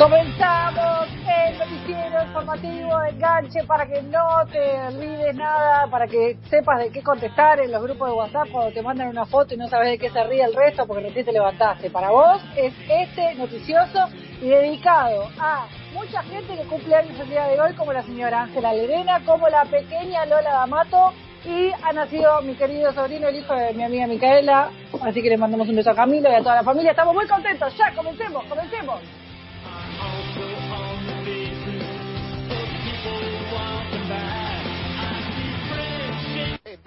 Comenzamos 0.00 1.08
el 1.28 1.58
noticiero 1.58 2.22
informativo 2.24 2.98
de 3.00 3.10
enganche 3.10 3.62
para 3.64 3.84
que 3.84 4.00
no 4.00 4.46
te 4.50 4.80
olvides 4.88 5.34
nada, 5.34 5.88
para 5.90 6.06
que 6.06 6.38
sepas 6.48 6.78
de 6.78 6.90
qué 6.90 7.02
contestar 7.02 7.60
en 7.60 7.70
los 7.70 7.82
grupos 7.82 8.08
de 8.08 8.14
WhatsApp 8.14 8.48
cuando 8.50 8.72
te 8.72 8.80
mandan 8.80 9.08
una 9.08 9.26
foto 9.26 9.52
y 9.52 9.58
no 9.58 9.68
sabes 9.68 9.90
de 9.90 9.98
qué 9.98 10.08
se 10.08 10.24
ríe 10.24 10.42
el 10.42 10.54
resto 10.54 10.86
porque 10.86 11.02
recién 11.02 11.26
te 11.26 11.32
levantaste. 11.32 11.90
Para 11.90 12.08
vos 12.08 12.40
es 12.56 12.72
este 12.88 13.34
noticioso 13.34 14.08
y 14.40 14.48
dedicado 14.48 15.28
a 15.38 15.66
mucha 15.92 16.22
gente 16.22 16.56
que 16.56 16.64
cumple 16.64 16.94
años 16.94 17.20
el 17.20 17.28
día 17.28 17.44
de 17.48 17.60
hoy, 17.60 17.74
como 17.74 17.92
la 17.92 18.02
señora 18.02 18.44
Ángela 18.44 18.72
Lerena, 18.72 19.20
como 19.26 19.50
la 19.50 19.66
pequeña 19.66 20.24
Lola 20.24 20.50
D'Amato 20.50 21.12
y 21.44 21.72
ha 21.72 21.92
nacido 21.92 22.40
mi 22.40 22.54
querido 22.54 22.90
sobrino, 22.94 23.28
el 23.28 23.36
hijo 23.36 23.54
de 23.54 23.74
mi 23.74 23.84
amiga 23.84 24.06
Micaela. 24.06 24.70
Así 25.02 25.20
que 25.20 25.28
le 25.28 25.36
mandamos 25.36 25.68
un 25.68 25.76
beso 25.76 25.90
a 25.90 25.94
Camilo 25.94 26.30
y 26.30 26.34
a 26.36 26.38
toda 26.38 26.56
la 26.56 26.64
familia. 26.64 26.92
Estamos 26.92 27.14
muy 27.14 27.26
contentos. 27.26 27.76
Ya, 27.76 27.94
comencemos, 27.94 28.42
comencemos. 28.46 28.98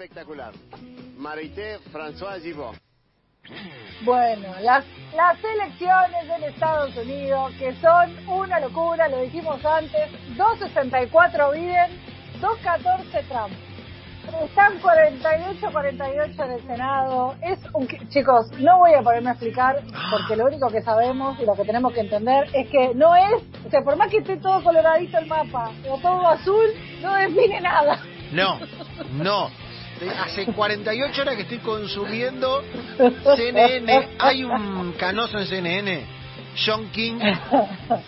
Espectacular. 0.04 0.52
Marité 1.16 1.78
François 1.90 2.38
Gibot. 2.38 2.74
Bueno, 4.04 4.48
las, 4.60 4.84
las 5.16 5.38
elecciones 5.42 6.24
en 6.28 6.44
Estados 6.44 6.94
Unidos, 6.94 7.52
que 7.58 7.74
son 7.76 8.28
una 8.28 8.60
locura, 8.60 9.08
lo 9.08 9.22
dijimos 9.22 9.64
antes, 9.64 10.10
264 10.36 11.52
Biden, 11.52 11.90
214 12.38 13.22
Trump. 13.30 13.54
Están 14.44 14.78
48-48 14.82 16.44
en 16.44 16.50
el 16.52 16.66
Senado. 16.66 17.34
Es 17.40 17.58
un, 17.72 17.88
chicos, 18.10 18.50
no 18.58 18.80
voy 18.80 18.92
a 18.92 19.00
ponerme 19.00 19.30
a 19.30 19.32
explicar 19.32 19.82
porque 20.10 20.36
lo 20.36 20.44
único 20.44 20.68
que 20.68 20.82
sabemos 20.82 21.40
y 21.40 21.46
lo 21.46 21.54
que 21.54 21.64
tenemos 21.64 21.94
que 21.94 22.00
entender 22.00 22.44
es 22.52 22.68
que 22.68 22.94
no 22.94 23.16
es, 23.16 23.42
o 23.66 23.70
sea, 23.70 23.80
por 23.82 23.96
más 23.96 24.10
que 24.10 24.18
esté 24.18 24.36
todo 24.36 24.62
coloradito 24.62 25.16
el 25.16 25.26
mapa 25.26 25.70
o 25.88 25.98
todo 25.98 26.28
azul, 26.28 26.66
no 27.00 27.14
define 27.14 27.62
nada. 27.62 28.02
No, 28.32 28.58
no. 29.14 29.63
Hace 30.10 30.46
48 30.46 31.22
horas 31.22 31.36
que 31.36 31.42
estoy 31.42 31.58
consumiendo 31.58 32.62
CNN. 33.36 34.08
Hay 34.18 34.44
un 34.44 34.92
canoso 34.98 35.38
en 35.38 35.46
CNN, 35.46 36.06
John 36.64 36.88
King, 36.90 37.18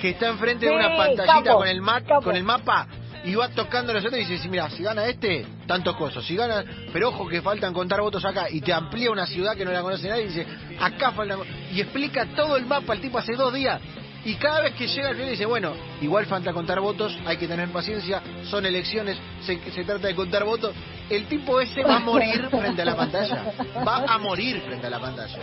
que 0.01 0.11
está 0.11 0.29
enfrente 0.29 0.67
de 0.67 0.73
una 0.73 0.97
pantallita 0.97 1.43
capo, 1.45 1.59
con 1.59 1.69
el, 1.69 1.81
ma- 1.81 2.01
capo. 2.03 2.23
con 2.23 2.37
el 2.37 2.45
mapa 2.45 2.87
y 3.25 3.35
va 3.35 3.49
tocando 3.49 3.93
los 3.93 4.05
otros 4.05 4.21
y 4.21 4.25
dice, 4.25 4.49
mira, 4.49 4.71
si 4.71 4.85
gana 4.85 5.05
este, 5.07 5.45
tantos 5.67 5.97
cosas. 5.97 6.25
Si 6.25 6.37
gana, 6.37 6.65
pero 6.93 7.09
ojo 7.09 7.27
que 7.27 7.43
faltan 7.43 7.73
contar 7.75 8.01
votos 8.01 8.25
acá. 8.25 8.47
Y 8.51 8.61
te 8.61 8.73
amplía 8.73 9.11
una 9.11 9.27
ciudad 9.27 9.57
que 9.57 9.65
no 9.65 9.73
la 9.73 9.83
conoce 9.83 10.09
nadie 10.09 10.23
y 10.25 10.29
dice, 10.29 10.47
acá 10.81 11.11
faltan... 11.11 11.41
Y 11.73 11.81
explica 11.81 12.25
todo 12.37 12.57
el 12.57 12.67
mapa, 12.67 12.93
el 12.95 13.01
tipo 13.01 13.19
hace 13.19 13.35
dos 13.35 13.53
días. 13.53 13.81
Y 14.27 14.35
cada 14.35 14.61
vez 14.61 14.75
que 14.75 14.89
llega 14.89 15.11
al 15.11 15.15
final 15.15 15.31
dice, 15.31 15.47
bueno, 15.47 15.73
igual 16.01 16.27
falta 16.27 16.53
contar 16.53 16.81
votos, 16.81 17.17
hay 17.25 17.37
que 17.37 17.47
tener 17.47 17.69
paciencia, 17.69 18.21
son 18.51 18.67
elecciones, 18.67 19.17
se, 19.41 19.56
se 19.71 19.84
trata 19.84 20.09
de 20.09 20.17
contar 20.17 20.45
votos. 20.45 20.75
El 21.09 21.28
tipo 21.28 21.61
ese 21.61 21.84
va 21.84 21.99
a 21.99 22.00
morir 22.00 22.49
frente 22.50 22.83
a 22.83 22.84
la 22.87 22.97
pantalla. 22.97 23.53
Va 23.87 24.05
a 24.05 24.19
morir 24.19 24.61
frente 24.62 24.89
a 24.89 24.91
la 24.91 24.99
pantalla. 24.99 25.39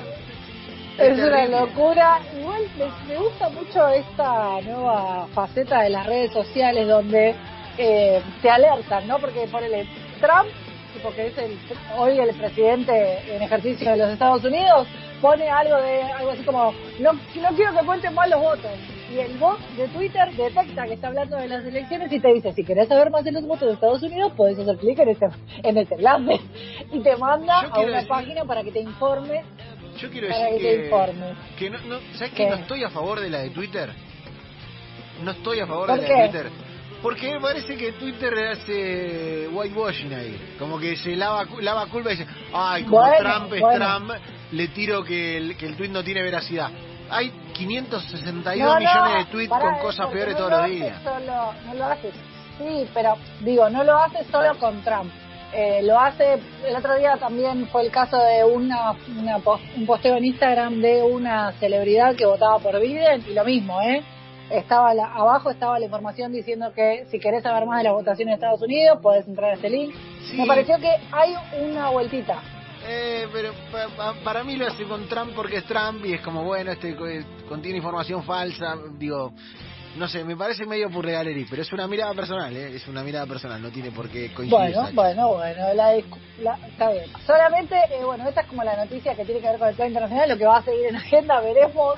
Es 0.97 1.17
una 1.17 1.45
locura. 1.45 2.19
Igual 2.37 2.63
me, 2.77 3.07
me 3.07 3.19
gusta 3.21 3.47
mucho 3.47 3.87
esta 3.87 4.59
nueva 4.59 5.27
faceta 5.33 5.83
de 5.83 5.89
las 5.89 6.05
redes 6.05 6.33
sociales 6.33 6.85
donde 6.85 7.35
eh, 7.77 8.21
te 8.41 8.49
alertan, 8.49 9.07
¿no? 9.07 9.17
Porque 9.17 9.47
ponele 9.49 9.87
Trump, 10.19 10.49
porque 11.01 11.27
es 11.27 11.37
el, 11.37 11.57
hoy 11.97 12.19
el 12.19 12.35
presidente 12.35 13.19
en 13.35 13.41
ejercicio 13.41 13.91
de 13.91 13.97
los 13.97 14.09
Estados 14.11 14.43
Unidos, 14.43 14.87
pone 15.21 15.49
algo 15.49 15.77
de 15.81 16.01
algo 16.03 16.31
así 16.31 16.43
como 16.43 16.73
no, 16.99 17.13
no 17.13 17.49
quiero 17.55 17.77
que 17.79 17.85
cuenten 17.85 18.13
mal 18.13 18.29
los 18.29 18.39
votos. 18.41 18.71
Y 19.11 19.19
el 19.19 19.37
bot 19.37 19.59
de 19.77 19.87
Twitter 19.89 20.31
detecta 20.35 20.85
que 20.85 20.93
está 20.93 21.07
hablando 21.07 21.37
de 21.37 21.47
las 21.47 21.63
elecciones 21.65 22.11
y 22.11 22.19
te 22.19 22.33
dice, 22.33 22.51
si 22.53 22.63
querés 22.63 22.87
saber 22.87 23.11
más 23.11 23.23
de 23.23 23.31
los 23.31 23.43
votos 23.45 23.67
de 23.67 23.73
Estados 23.75 24.01
Unidos, 24.01 24.31
podés 24.35 24.57
hacer 24.57 24.75
clic 24.77 24.97
en 24.99 25.09
este, 25.09 25.27
en 25.63 25.77
este 25.77 25.95
enlace. 25.95 26.39
Y 26.91 26.99
te 27.01 27.15
manda 27.17 27.61
a 27.61 27.79
una 27.79 27.97
decir- 27.99 28.07
página 28.07 28.43
para 28.45 28.63
que 28.63 28.71
te 28.71 28.79
informes 28.79 29.45
Yo 29.99 30.09
quiero 30.09 30.27
Para 30.29 30.45
decir 30.45 30.61
que 30.61 30.77
te 30.77 30.89
que, 30.89 31.35
que 31.57 31.69
no, 31.69 31.77
no, 31.87 31.99
¿sabes 32.15 32.33
que 32.33 32.47
no 32.49 32.55
estoy 32.55 32.83
a 32.83 32.89
favor 32.89 33.19
de 33.19 33.29
la 33.29 33.39
de 33.39 33.51
Twitter? 33.51 33.89
No 35.21 35.31
estoy 35.31 35.59
a 35.59 35.67
favor 35.67 35.87
¿Por 35.87 35.95
de 36.01 36.01
la 36.01 36.07
qué? 36.07 36.21
de 36.23 36.27
Twitter. 36.29 36.51
Porque 37.03 37.37
parece 37.41 37.75
que 37.75 37.91
Twitter 37.91 38.33
hace 38.47 39.49
whitewashing 39.49 40.13
ahí. 40.13 40.55
Como 40.57 40.79
que 40.79 40.95
se 40.95 41.17
lava, 41.17 41.45
lava 41.59 41.85
culpa 41.87 42.13
y 42.13 42.15
dice, 42.15 42.31
ay, 42.53 42.83
como 42.85 43.01
Bueno, 43.01 43.17
Trump 43.19 43.53
es 43.53 43.61
bueno. 43.61 43.85
Trump, 43.85 44.11
le 44.53 44.67
tiro 44.69 45.03
que 45.03 45.35
el, 45.35 45.57
que 45.57 45.65
el 45.65 45.75
tweet 45.75 45.89
no 45.89 46.01
tiene 46.01 46.23
veracidad. 46.23 46.71
Hay 47.09 47.29
562 47.53 48.65
No, 48.65 48.73
no, 48.73 48.79
millones 48.79 49.25
de 49.25 49.31
tweets 49.31 49.49
con 49.49 49.79
cosas 49.79 50.07
peores 50.07 50.33
no 50.33 50.37
todos 50.37 50.51
lo 50.51 50.57
los 50.59 50.69
días. 50.69 51.03
Solo, 51.03 51.53
no 51.65 51.73
lo 51.73 51.85
hace, 51.85 52.11
sí, 52.57 52.87
pero 52.93 53.15
digo, 53.41 53.69
no 53.69 53.83
lo 53.83 53.97
hace 53.99 54.23
solo 54.31 54.57
con 54.57 54.81
Trump. 54.81 55.11
Eh, 55.55 55.81
lo 55.83 55.99
hace, 55.99 56.39
el 56.65 56.75
otro 56.75 56.95
día 56.95 57.17
también 57.17 57.67
fue 57.67 57.83
el 57.83 57.91
caso 57.91 58.17
de 58.17 58.45
una, 58.45 58.93
una 59.19 59.37
un 59.75 59.85
posteo 59.85 60.15
en 60.15 60.25
Instagram 60.25 60.79
de 60.81 61.03
una 61.03 61.51
celebridad 61.59 62.15
que 62.15 62.25
votaba 62.25 62.57
por 62.59 62.79
Biden 62.79 63.23
y 63.29 63.33
lo 63.33 63.43
mismo, 63.43 63.79
¿eh? 63.81 64.01
Estaba 64.49 64.93
la- 64.93 65.07
abajo 65.13 65.49
estaba 65.49 65.79
la 65.79 65.85
información 65.85 66.31
diciendo 66.31 66.71
que 66.73 67.05
si 67.09 67.19
querés 67.19 67.43
saber 67.43 67.65
más 67.65 67.79
de 67.79 67.85
las 67.85 67.93
votaciones 67.93 68.33
de 68.33 68.35
Estados 68.35 68.61
Unidos, 68.61 68.99
podés 69.01 69.27
entrar 69.27 69.51
a 69.51 69.53
este 69.53 69.69
link. 69.69 69.95
Sí. 70.29 70.37
Me 70.37 70.45
pareció 70.45 70.77
que 70.79 70.91
hay 71.11 71.33
una 71.61 71.89
vueltita. 71.89 72.39
Eh, 72.85 73.27
pero 73.31 73.53
pa- 73.71 73.87
pa- 73.95 74.13
para 74.23 74.43
mí 74.43 74.57
lo 74.57 74.67
hace 74.67 74.83
con 74.83 75.07
Trump 75.07 75.31
porque 75.35 75.57
es 75.57 75.65
Trump 75.65 76.03
y 76.05 76.13
es 76.13 76.21
como, 76.21 76.43
bueno, 76.43 76.71
este 76.71 76.89
eh, 76.89 77.25
contiene 77.47 77.77
información 77.77 78.23
falsa. 78.23 78.75
Digo, 78.97 79.31
no 79.95 80.07
sé, 80.09 80.23
me 80.25 80.35
parece 80.35 80.65
medio 80.65 80.89
purregalerí, 80.89 81.45
pero 81.49 81.61
es 81.61 81.71
una 81.71 81.87
mirada 81.87 82.13
personal, 82.13 82.55
¿eh? 82.55 82.75
Es 82.75 82.85
una 82.87 83.03
mirada 83.03 83.25
personal, 83.25 83.61
no 83.61 83.69
tiene 83.69 83.91
por 83.91 84.09
qué 84.09 84.33
coincidir. 84.33 84.51
Bueno, 84.75 84.89
bueno, 84.93 85.27
bueno, 85.35 85.73
la- 85.73 85.95
está 86.67 86.91
bien. 86.91 87.05
Solamente, 87.25 87.75
eh, 87.91 88.03
bueno, 88.03 88.27
esta 88.27 88.41
es 88.41 88.47
como 88.47 88.63
la 88.63 88.75
noticia 88.75 89.15
que 89.15 89.23
tiene 89.23 89.39
que 89.39 89.47
ver 89.47 89.59
con 89.59 89.69
el 89.69 89.75
plan 89.75 89.87
internacional, 89.87 90.27
lo 90.29 90.37
que 90.37 90.45
va 90.45 90.57
a 90.57 90.63
seguir 90.63 90.87
en 90.87 90.95
agenda, 90.97 91.39
veremos 91.39 91.95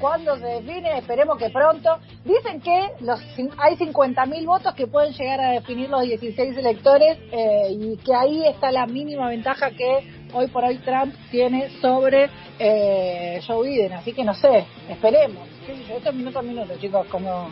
cuándo 0.00 0.36
se 0.38 0.46
define, 0.46 0.98
esperemos 0.98 1.36
que 1.38 1.50
pronto. 1.50 1.98
Dicen 2.24 2.60
que 2.60 2.88
los 3.00 3.20
cin- 3.36 3.52
hay 3.58 3.76
50.000 3.76 4.44
votos 4.46 4.74
que 4.74 4.86
pueden 4.86 5.12
llegar 5.12 5.40
a 5.40 5.52
definir 5.52 5.88
los 5.90 6.02
16 6.02 6.56
electores 6.56 7.18
eh, 7.30 7.68
y 7.70 7.96
que 7.98 8.14
ahí 8.14 8.46
está 8.46 8.70
la 8.72 8.86
mínima 8.86 9.28
ventaja 9.28 9.70
que 9.70 10.10
hoy 10.32 10.46
por 10.48 10.64
hoy 10.64 10.78
Trump 10.78 11.14
tiene 11.30 11.70
sobre 11.80 12.28
eh, 12.58 13.40
Joe 13.46 13.68
Biden, 13.68 13.92
así 13.92 14.12
que 14.12 14.24
no 14.24 14.34
sé, 14.34 14.64
esperemos. 14.88 15.46
¿Qué 15.66 15.76
sé 15.76 15.84
yo? 15.88 15.96
Esto 15.96 16.08
es 16.10 16.14
minuto 16.16 16.38
a 16.38 16.42
minuto, 16.42 16.74
chicos, 16.80 17.06
como, 17.06 17.48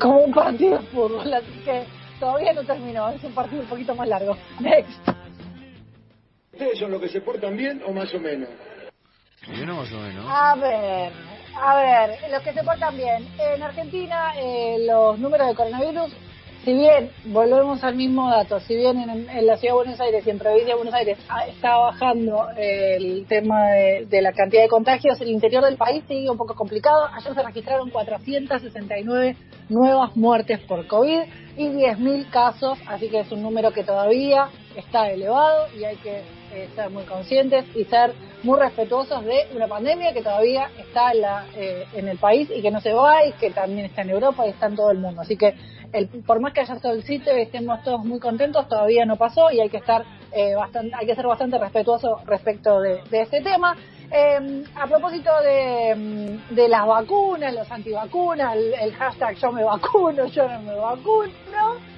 como 0.00 0.18
un 0.24 0.32
partido 0.32 0.78
de 0.78 0.86
fútbol, 0.86 1.32
así 1.34 1.60
que 1.64 1.84
todavía 2.18 2.52
no 2.52 2.62
terminó, 2.64 3.08
es 3.10 3.22
un 3.24 3.32
partido 3.32 3.62
un 3.62 3.68
poquito 3.68 3.94
más 3.94 4.08
largo. 4.08 4.36
Next. 4.60 5.08
¿Ustedes 6.52 6.78
son 6.78 6.90
los 6.90 7.00
que 7.00 7.08
se 7.08 7.20
portan 7.20 7.56
bien 7.56 7.82
o 7.86 7.92
más 7.92 8.12
o 8.14 8.20
menos? 8.20 8.48
Yo 9.58 9.66
no 9.66 9.76
más 9.76 9.92
o 9.92 9.98
menos. 9.98 10.24
A 10.28 10.54
ver, 10.54 11.12
a 11.60 11.76
ver, 11.76 12.18
los 12.30 12.42
que 12.42 12.52
se 12.52 12.62
portan 12.62 12.96
bien. 12.96 13.28
En 13.38 13.62
Argentina, 13.62 14.32
eh, 14.36 14.78
los 14.86 15.18
números 15.18 15.48
de 15.48 15.54
coronavirus, 15.54 16.12
si 16.64 16.72
bien, 16.74 17.10
volvemos 17.24 17.82
al 17.82 17.96
mismo 17.96 18.30
dato, 18.30 18.60
si 18.60 18.76
bien 18.76 18.98
en, 19.00 19.46
la 19.46 19.56
ciudad 19.56 19.74
de 19.74 19.78
Buenos 19.78 20.00
Aires 20.00 20.24
y 20.24 20.30
en 20.30 20.38
provincia 20.38 20.68
de 20.68 20.76
Buenos 20.76 20.94
Aires 20.94 21.18
está 21.48 21.76
bajando 21.76 22.46
el 22.56 23.26
tema 23.26 23.70
de, 23.70 24.06
de 24.08 24.22
la 24.22 24.32
cantidad 24.32 24.62
de 24.62 24.68
contagios, 24.68 25.20
el 25.20 25.30
interior 25.30 25.64
del 25.64 25.76
país 25.76 26.04
sigue 26.06 26.30
un 26.30 26.36
poco 26.36 26.54
complicado. 26.54 27.08
Ayer 27.14 27.34
se 27.34 27.42
registraron 27.42 27.90
469 27.90 29.36
nuevas 29.70 30.16
muertes 30.16 30.60
por 30.60 30.86
COVID 30.86 31.22
y 31.56 31.66
10.000 31.66 32.30
casos, 32.30 32.78
así 32.86 33.08
que 33.08 33.20
es 33.20 33.32
un 33.32 33.42
número 33.42 33.72
que 33.72 33.82
todavía 33.82 34.48
está 34.76 35.10
elevado 35.10 35.66
y 35.76 35.82
hay 35.82 35.96
que 35.96 36.22
eh, 36.52 36.68
ser 36.74 36.90
muy 36.90 37.04
conscientes 37.04 37.64
y 37.74 37.84
ser 37.84 38.12
muy 38.42 38.58
respetuosos 38.58 39.24
de 39.24 39.46
una 39.54 39.68
pandemia 39.68 40.12
que 40.12 40.22
todavía 40.22 40.70
está 40.78 41.12
en, 41.12 41.20
la, 41.20 41.46
eh, 41.56 41.84
en 41.94 42.08
el 42.08 42.18
país 42.18 42.48
y 42.54 42.60
que 42.60 42.70
no 42.70 42.80
se 42.80 42.92
va 42.92 43.24
y 43.24 43.32
que 43.32 43.50
también 43.50 43.86
está 43.86 44.02
en 44.02 44.10
Europa 44.10 44.46
y 44.46 44.50
está 44.50 44.66
en 44.66 44.76
todo 44.76 44.90
el 44.90 44.98
mundo. 44.98 45.22
Así 45.22 45.36
que 45.36 45.54
el, 45.92 46.08
por 46.08 46.40
más 46.40 46.52
que 46.52 46.60
haya 46.60 46.76
todo 46.76 47.00
sitio 47.02 47.36
y 47.36 47.42
estemos 47.42 47.82
todos 47.82 48.04
muy 48.04 48.18
contentos, 48.18 48.68
todavía 48.68 49.04
no 49.04 49.16
pasó 49.16 49.50
y 49.50 49.60
hay 49.60 49.68
que 49.68 49.76
estar 49.76 50.04
eh, 50.32 50.54
bastante, 50.54 50.94
hay 50.98 51.06
que 51.06 51.14
ser 51.14 51.26
bastante 51.26 51.58
respetuoso 51.58 52.20
respecto 52.26 52.80
de, 52.80 53.00
de 53.10 53.22
este 53.22 53.40
tema. 53.42 53.76
Eh, 54.10 54.64
a 54.74 54.86
propósito 54.86 55.30
de, 55.42 55.94
mm, 55.94 56.54
de 56.54 56.68
las 56.68 56.86
vacunas, 56.86 57.54
los 57.54 57.70
antivacunas, 57.70 58.56
el, 58.56 58.74
el 58.74 58.92
hashtag 58.94 59.36
yo 59.36 59.52
me 59.52 59.64
vacuno, 59.64 60.26
yo 60.26 60.48
no 60.48 60.60
me 60.60 60.74
vacuno, 60.74 61.91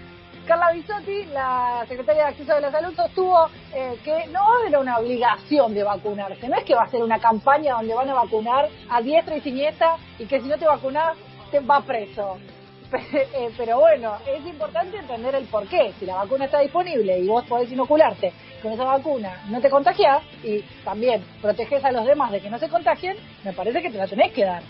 Carla 0.47 0.73
Bisotti, 0.73 1.25
la 1.33 1.85
secretaria 1.89 2.25
de 2.25 2.29
Acceso 2.31 2.55
de 2.55 2.61
la 2.61 2.71
Salud, 2.71 2.95
sostuvo 2.95 3.47
eh, 3.75 3.97
que 4.05 4.27
no 4.27 4.41
va 4.41 4.57
a 4.57 4.61
haber 4.61 4.79
una 4.79 4.99
obligación 4.99 5.73
de 5.75 5.83
vacunarse. 5.83 6.49
No 6.49 6.57
es 6.57 6.65
que 6.65 6.75
va 6.75 6.83
a 6.83 6.89
ser 6.91 7.03
una 7.03 7.19
campaña 7.19 7.75
donde 7.77 7.95
van 7.95 8.11
a 8.11 8.15
vacunar 8.15 8.69
a 8.91 9.01
diestra 9.01 9.37
y 9.37 9.41
siniestra 9.41 9.97
y 10.19 10.27
que 10.27 10.41
si 10.41 10.49
no 10.49 10.59
te 10.59 10.67
vacunas 10.67 11.17
te 11.51 11.61
va 11.61 11.81
preso. 11.81 12.39
Eh, 12.95 13.51
Pero 13.57 13.81
bueno, 13.81 14.15
es 14.25 14.47
importante 14.47 14.99
entender 14.99 15.35
el 15.35 15.47
por 15.47 15.67
qué. 15.67 15.93
Si 15.99 16.07
la 16.07 16.15
vacuna 16.17 16.45
está 16.45 16.61
disponible 16.61 17.19
y 17.19 17.27
vos 17.27 17.45
podés 17.47 17.73
inocularte 17.73 18.33
con 18.63 18.71
esa 18.73 18.85
vacuna, 18.85 19.43
no 19.49 19.61
te 19.61 19.69
contagiás 19.69 20.23
y 20.45 20.61
también 20.85 21.25
proteges 21.43 21.85
a 21.85 21.91
los 21.91 22.05
demás 22.07 22.31
de 22.31 22.41
que 22.41 22.51
no 22.51 22.59
se 22.59 22.69
contagien, 22.69 23.17
me 23.43 23.53
parece 23.53 23.83
que 23.83 23.91
te 23.91 23.99
la 23.99 24.07
tenés 24.07 24.33
que 24.33 24.45
dar. 24.45 24.63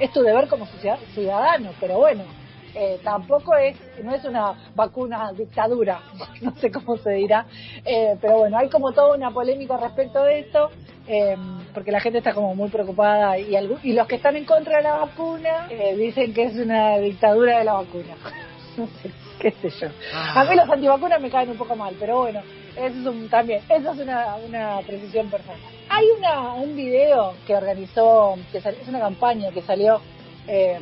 es 0.00 0.10
tu 0.12 0.22
deber 0.22 0.48
como 0.48 0.66
ciudad- 0.66 0.98
ciudadano, 1.14 1.70
pero 1.78 1.98
bueno, 1.98 2.24
eh, 2.74 2.98
tampoco 3.02 3.54
es, 3.56 3.76
no 4.02 4.14
es 4.14 4.24
una 4.24 4.54
vacuna 4.74 5.32
dictadura, 5.32 6.00
no 6.42 6.52
sé 6.56 6.70
cómo 6.70 6.96
se 6.96 7.10
dirá, 7.12 7.46
eh, 7.84 8.16
pero 8.20 8.38
bueno, 8.38 8.58
hay 8.58 8.68
como 8.68 8.92
toda 8.92 9.14
una 9.16 9.30
polémica 9.30 9.76
respecto 9.76 10.22
de 10.24 10.40
esto, 10.40 10.70
eh, 11.06 11.36
porque 11.72 11.90
la 11.90 12.00
gente 12.00 12.18
está 12.18 12.34
como 12.34 12.54
muy 12.54 12.68
preocupada 12.68 13.38
y, 13.38 13.56
y 13.82 13.92
los 13.92 14.06
que 14.06 14.16
están 14.16 14.36
en 14.36 14.44
contra 14.44 14.76
de 14.78 14.82
la 14.84 14.98
vacuna 14.98 15.66
eh, 15.70 15.96
dicen 15.96 16.34
que 16.34 16.44
es 16.44 16.54
una 16.56 16.98
dictadura 16.98 17.58
de 17.58 17.64
la 17.64 17.74
vacuna. 17.74 18.16
No 18.76 18.86
sé, 19.02 19.10
qué 19.40 19.50
sé 19.50 19.70
yo. 19.70 19.88
A 20.36 20.44
mí 20.44 20.54
los 20.54 20.70
antivacunas 20.70 21.20
me 21.20 21.30
caen 21.30 21.50
un 21.50 21.56
poco 21.58 21.74
mal, 21.74 21.96
pero 21.98 22.18
bueno, 22.18 22.40
eso 22.76 22.86
es 23.00 23.06
un, 23.06 23.28
también, 23.28 23.60
eso 23.68 23.90
es 23.90 23.98
una, 23.98 24.36
una 24.36 24.78
precisión 24.86 25.28
personal. 25.28 25.58
Hay 25.88 26.04
una, 26.16 26.52
un 26.54 26.76
video 26.76 27.34
que 27.44 27.56
organizó, 27.56 28.36
que 28.52 28.60
sal- 28.60 28.76
es 28.80 28.86
una 28.86 29.00
campaña 29.00 29.50
que 29.50 29.62
salió 29.62 30.00
eh, 30.48 30.78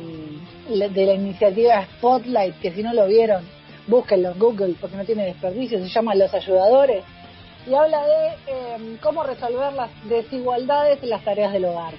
de 0.69 1.05
la 1.05 1.13
iniciativa 1.13 1.85
Spotlight, 1.97 2.59
que 2.59 2.71
si 2.71 2.81
no 2.83 2.93
lo 2.93 3.07
vieron, 3.07 3.43
búsquenlo 3.87 4.31
en 4.31 4.39
Google 4.39 4.75
porque 4.79 4.97
no 4.97 5.05
tiene 5.05 5.25
desperdicio, 5.25 5.79
se 5.79 5.89
llama 5.89 6.15
Los 6.15 6.33
Ayudadores, 6.33 7.03
y 7.65 7.73
habla 7.73 8.05
de 8.05 8.27
eh, 8.47 8.97
cómo 9.01 9.23
resolver 9.23 9.73
las 9.73 9.89
desigualdades 10.07 11.03
en 11.03 11.09
las 11.09 11.23
tareas 11.23 11.51
del 11.51 11.65
hogar. 11.65 11.93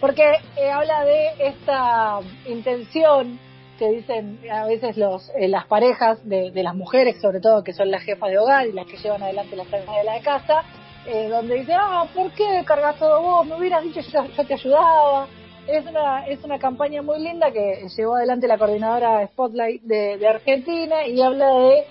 Porque 0.00 0.24
eh, 0.56 0.70
habla 0.70 1.04
de 1.04 1.28
esta 1.38 2.20
intención 2.46 3.38
que 3.78 3.88
dicen 3.88 4.40
a 4.50 4.66
veces 4.66 4.96
los, 4.96 5.30
eh, 5.36 5.48
las 5.48 5.66
parejas 5.66 6.18
de, 6.28 6.50
de 6.50 6.62
las 6.62 6.74
mujeres, 6.74 7.20
sobre 7.20 7.40
todo 7.40 7.64
que 7.64 7.72
son 7.72 7.90
las 7.90 8.02
jefas 8.02 8.30
de 8.30 8.38
hogar 8.38 8.66
y 8.66 8.72
las 8.72 8.86
que 8.86 8.96
llevan 8.96 9.22
adelante 9.22 9.56
las 9.56 9.66
tareas 9.68 9.96
de 9.96 10.04
la 10.04 10.20
casa, 10.20 10.62
eh, 11.06 11.28
donde 11.28 11.56
dicen, 11.56 11.76
ah, 11.78 12.06
¿por 12.14 12.30
qué 12.32 12.62
cargas 12.64 12.96
todo 12.98 13.20
vos? 13.20 13.46
Me 13.46 13.56
hubieras 13.56 13.82
dicho, 13.82 14.00
yo, 14.00 14.24
yo 14.36 14.44
te 14.44 14.54
ayudaba. 14.54 15.26
Es 15.66 15.86
una, 15.86 16.26
es 16.26 16.44
una 16.44 16.58
campaña 16.58 17.00
muy 17.00 17.18
linda 17.20 17.50
que 17.50 17.86
llevó 17.96 18.16
adelante 18.16 18.46
la 18.46 18.58
coordinadora 18.58 19.26
Spotlight 19.28 19.82
de, 19.82 20.18
de 20.18 20.28
Argentina 20.28 21.06
y 21.06 21.20
habla 21.22 21.48
de 21.54 21.84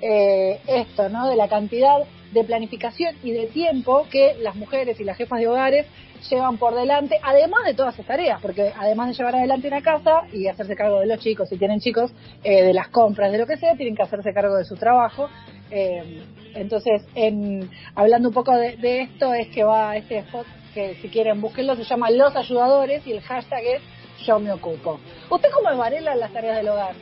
eh, 0.00 0.60
esto, 0.66 1.08
¿no? 1.08 1.28
De 1.28 1.36
la 1.36 1.48
cantidad 1.48 2.00
de 2.32 2.44
planificación 2.44 3.14
y 3.22 3.30
de 3.30 3.46
tiempo 3.46 4.06
que 4.10 4.34
las 4.40 4.56
mujeres 4.56 4.98
y 4.98 5.04
las 5.04 5.16
jefas 5.16 5.38
de 5.38 5.48
hogares 5.48 5.86
llevan 6.28 6.58
por 6.58 6.74
delante, 6.74 7.20
además 7.22 7.64
de 7.64 7.74
todas 7.74 7.94
sus 7.94 8.04
tareas, 8.04 8.40
porque 8.42 8.72
además 8.76 9.08
de 9.08 9.14
llevar 9.14 9.36
adelante 9.36 9.68
una 9.68 9.82
casa 9.82 10.22
y 10.32 10.48
hacerse 10.48 10.74
cargo 10.74 11.00
de 11.00 11.06
los 11.06 11.20
chicos, 11.20 11.48
si 11.48 11.56
tienen 11.56 11.78
chicos, 11.78 12.12
eh, 12.42 12.64
de 12.64 12.74
las 12.74 12.88
compras, 12.88 13.30
de 13.30 13.38
lo 13.38 13.46
que 13.46 13.56
sea, 13.56 13.76
tienen 13.76 13.94
que 13.94 14.02
hacerse 14.02 14.32
cargo 14.34 14.56
de 14.56 14.64
su 14.64 14.74
trabajo. 14.74 15.28
Eh, 15.70 16.24
entonces, 16.54 17.02
en, 17.14 17.70
hablando 17.94 18.28
un 18.28 18.34
poco 18.34 18.52
de, 18.56 18.76
de 18.76 19.02
esto, 19.02 19.32
es 19.32 19.48
que 19.48 19.62
va 19.62 19.96
este 19.96 20.18
spot, 20.18 20.46
que 20.76 20.94
si 21.00 21.08
quieren 21.08 21.40
búsquenlo, 21.40 21.74
se 21.74 21.84
llama 21.84 22.10
Los 22.10 22.36
Ayudadores 22.36 23.04
y 23.06 23.12
el 23.12 23.22
hashtag 23.22 23.64
es 23.64 23.82
Yo 24.26 24.38
me 24.38 24.52
ocupo. 24.52 25.00
¿Usted 25.30 25.48
cómo 25.50 25.70
es 25.70 25.78
Varela 25.78 26.12
en 26.12 26.20
las 26.20 26.32
tareas 26.32 26.56
del 26.58 26.68
hogar? 26.68 26.94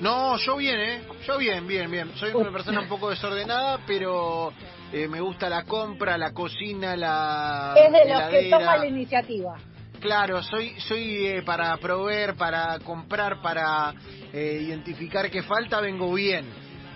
No, 0.00 0.38
yo 0.38 0.56
bien, 0.56 0.80
¿eh? 0.80 1.02
Yo 1.26 1.36
bien, 1.36 1.66
bien, 1.66 1.90
bien. 1.90 2.10
Soy 2.16 2.32
una 2.32 2.50
persona 2.50 2.80
un 2.80 2.88
poco 2.88 3.10
desordenada, 3.10 3.80
pero 3.86 4.50
eh, 4.92 5.06
me 5.08 5.20
gusta 5.20 5.50
la 5.50 5.64
compra, 5.64 6.16
la 6.16 6.32
cocina, 6.32 6.96
la 6.96 7.74
es 7.76 7.92
de 7.92 8.08
los 8.08 8.22
que 8.30 8.50
toma 8.50 8.78
la 8.78 8.86
iniciativa. 8.86 9.56
Claro, 10.00 10.42
soy 10.42 10.70
soy 10.80 11.26
eh, 11.26 11.42
para 11.42 11.76
proveer, 11.76 12.34
para 12.34 12.78
comprar, 12.80 13.42
para 13.42 13.92
eh, 14.32 14.58
identificar 14.62 15.30
qué 15.30 15.42
falta, 15.42 15.80
vengo 15.80 16.12
bien. 16.14 16.46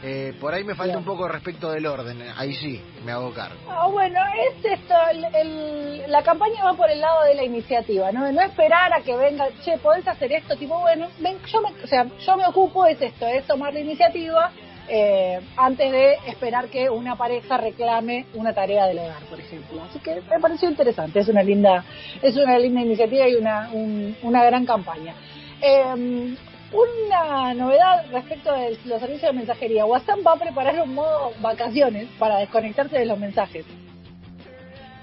Eh, 0.08 0.35
por 0.41 0.55
ahí 0.55 0.62
me 0.62 0.76
falta 0.76 0.93
Bien. 0.93 0.99
un 0.99 1.05
poco 1.05 1.26
respecto 1.26 1.69
del 1.73 1.85
orden, 1.85 2.23
ahí 2.37 2.55
sí, 2.55 2.81
me 3.05 3.11
hago 3.11 3.32
cargo. 3.35 3.56
Ah, 3.69 3.88
bueno, 3.88 4.20
es 4.49 4.64
esto, 4.64 4.94
el- 5.11 5.25
el- 5.35 6.03
la 6.12 6.23
campaña 6.23 6.62
va 6.62 6.75
por 6.75 6.88
el 6.88 7.00
lado 7.00 7.25
de 7.25 7.35
la 7.35 7.43
iniciativa, 7.43 8.12
¿no? 8.12 8.25
De 8.25 8.32
no 8.32 8.41
esperar 8.41 8.93
a 8.93 9.00
que 9.00 9.17
venga, 9.17 9.49
che, 9.64 9.76
podés 9.79 10.06
hacer 10.06 10.31
esto, 10.31 10.55
tipo, 10.55 10.79
bueno, 10.79 11.08
ven, 11.19 11.37
yo 11.53 11.61
me, 11.61 11.70
o 11.82 11.87
sea, 11.88 12.06
yo 12.25 12.37
me 12.37 12.47
ocupo, 12.47 12.87
es 12.87 13.03
esto, 13.03 13.26
es 13.26 13.44
tomar 13.49 13.75
la 13.75 13.81
iniciativa 13.81 14.53
eh, 14.88 15.41
antes 15.56 15.91
de 15.91 16.14
esperar 16.29 16.67
que 16.69 16.88
una 16.88 17.17
pareja 17.17 17.56
reclame 17.56 18.26
una 18.35 18.55
tarea 18.55 18.87
del 18.87 19.00
hogar, 19.00 19.20
por 19.29 19.41
ejemplo. 19.41 19.82
Así 19.82 19.99
que 19.99 20.20
me 20.31 20.38
pareció 20.38 20.70
interesante, 20.70 21.19
es 21.19 21.26
una 21.26 21.43
linda, 21.43 21.85
es 22.23 22.37
una 22.37 22.56
linda 22.56 22.81
iniciativa 22.82 23.26
y 23.29 23.35
una, 23.35 23.70
un- 23.73 24.17
una 24.23 24.44
gran 24.44 24.64
campaña. 24.64 25.14
Eh, 25.61 26.37
una 26.72 27.54
novedad 27.54 28.06
respecto 28.10 28.52
de 28.52 28.78
los 28.84 29.00
servicios 29.00 29.32
de 29.32 29.38
mensajería. 29.38 29.86
WhatsApp 29.86 30.18
va 30.26 30.32
a 30.32 30.36
preparar 30.36 30.80
un 30.80 30.94
modo 30.94 31.32
vacaciones 31.40 32.08
para 32.18 32.38
desconectarse 32.38 32.98
de 32.98 33.06
los 33.06 33.18
mensajes. 33.18 33.64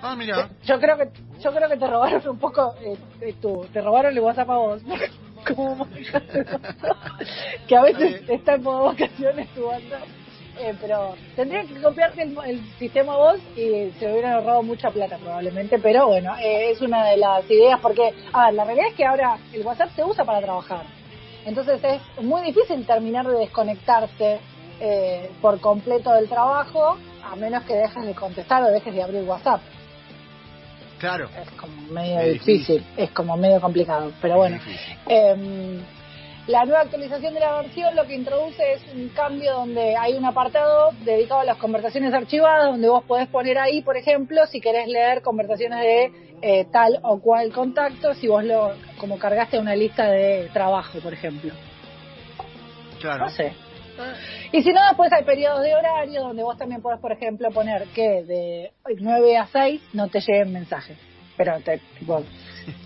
Ah, 0.01 0.15
mira. 0.15 0.49
Yo 0.65 0.79
creo 0.79 0.97
que 0.97 1.09
yo 1.39 1.53
creo 1.53 1.69
que 1.69 1.77
te 1.77 1.87
robaron 1.87 2.27
un 2.27 2.39
poco 2.39 2.75
eh, 2.81 2.97
eh, 3.21 3.33
tu, 3.41 3.65
te 3.71 3.81
robaron 3.81 4.13
el 4.13 4.19
WhatsApp 4.19 4.49
a 4.49 4.57
vos. 4.57 4.81
Como 5.55 5.87
que 7.67 7.75
a 7.75 7.81
veces 7.81 8.23
está 8.29 8.53
en 8.53 8.63
modo 8.63 8.85
vacaciones 8.85 9.49
tu 9.53 9.65
WhatsApp. 9.65 10.03
Eh, 10.59 10.75
pero 10.79 11.15
tendrían 11.35 11.67
que 11.67 11.81
copiarte 11.81 12.21
el, 12.21 12.37
el 12.45 12.61
sistema 12.77 13.17
vos 13.17 13.39
y 13.55 13.91
se 13.97 14.11
hubieran 14.11 14.33
ahorrado 14.33 14.61
mucha 14.61 14.91
plata 14.91 15.17
probablemente, 15.17 15.79
pero 15.79 16.07
bueno, 16.07 16.35
eh, 16.37 16.71
es 16.71 16.81
una 16.81 17.05
de 17.07 17.17
las 17.17 17.49
ideas 17.49 17.79
porque, 17.81 18.13
a 18.31 18.45
ver, 18.45 18.53
la 18.53 18.63
realidad 18.63 18.89
es 18.89 18.93
que 18.93 19.05
ahora 19.05 19.37
el 19.51 19.65
WhatsApp 19.65 19.89
se 19.95 20.03
usa 20.03 20.23
para 20.23 20.41
trabajar. 20.41 20.85
Entonces 21.45 21.81
es 21.83 22.23
muy 22.23 22.41
difícil 22.41 22.85
terminar 22.85 23.27
de 23.27 23.37
desconectarse 23.37 24.39
eh, 24.79 25.31
por 25.41 25.59
completo 25.59 26.11
del 26.13 26.27
trabajo, 26.27 26.97
a 27.23 27.35
menos 27.35 27.63
que 27.63 27.75
dejes 27.75 28.05
de 28.05 28.13
contestar 28.15 28.63
o 28.63 28.67
dejes 28.71 28.93
de 28.93 29.03
abrir 29.03 29.23
WhatsApp. 29.23 29.61
Claro. 30.99 31.29
Es 31.37 31.51
como 31.51 31.81
medio 31.91 32.21
difícil. 32.33 32.77
difícil. 32.77 32.85
es 32.95 33.11
como 33.11 33.35
medio 33.35 33.59
complicado, 33.59 34.11
pero 34.21 34.37
bueno. 34.37 34.57
Eh, 35.07 35.81
la 36.47 36.65
nueva 36.65 36.81
actualización 36.81 37.33
de 37.33 37.39
la 37.39 37.61
versión 37.61 37.95
lo 37.95 38.05
que 38.05 38.15
introduce 38.15 38.73
es 38.73 38.81
un 38.93 39.09
cambio 39.09 39.53
donde 39.53 39.95
hay 39.95 40.13
un 40.13 40.25
apartado 40.25 40.91
dedicado 41.05 41.41
a 41.41 41.45
las 41.45 41.57
conversaciones 41.57 42.13
archivadas, 42.13 42.71
donde 42.71 42.89
vos 42.89 43.03
podés 43.05 43.27
poner 43.29 43.57
ahí, 43.57 43.81
por 43.81 43.95
ejemplo, 43.95 44.45
si 44.47 44.59
querés 44.59 44.87
leer 44.87 45.21
conversaciones 45.21 45.79
de 45.79 46.11
eh, 46.41 46.65
tal 46.71 46.99
o 47.03 47.21
cual 47.21 47.53
contacto, 47.53 48.13
si 48.15 48.27
vos 48.27 48.43
lo 48.43 48.73
como 48.97 49.17
cargaste 49.17 49.57
una 49.57 49.75
lista 49.75 50.11
de 50.11 50.49
trabajo, 50.51 50.99
por 50.99 51.13
ejemplo. 51.13 51.53
Claro. 52.99 53.25
No 53.25 53.31
sé. 53.31 53.53
Y 54.51 54.61
si 54.63 54.73
no, 54.73 54.81
después 54.87 55.11
hay 55.13 55.23
periodos 55.23 55.61
de 55.61 55.73
horario 55.73 56.21
donde 56.21 56.43
vos 56.43 56.57
también 56.57 56.81
podés, 56.81 56.99
por 56.99 57.11
ejemplo, 57.11 57.49
poner 57.51 57.83
que 57.95 58.23
de 58.23 58.71
9 58.99 59.37
a 59.37 59.47
6 59.47 59.81
no 59.93 60.09
te 60.09 60.19
lleguen 60.19 60.51
mensajes. 60.51 60.97
Pero, 61.37 61.59
te, 61.61 61.79
tipo, 61.99 62.23